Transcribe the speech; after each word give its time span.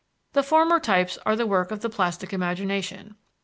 The 0.33 0.41
former 0.41 0.79
types 0.79 1.19
are 1.27 1.35
the 1.35 1.45
work 1.45 1.69
of 1.69 1.81
the 1.81 1.89
plastic 1.91 2.33
imagination. 2.33 3.17